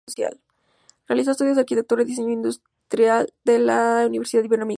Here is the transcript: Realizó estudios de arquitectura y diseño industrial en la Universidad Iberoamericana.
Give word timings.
Realizó 1.07 1.29
estudios 1.31 1.55
de 1.57 1.61
arquitectura 1.61 2.01
y 2.01 2.05
diseño 2.05 2.31
industrial 2.31 3.31
en 3.45 3.65
la 3.67 4.03
Universidad 4.07 4.43
Iberoamericana. 4.43 4.69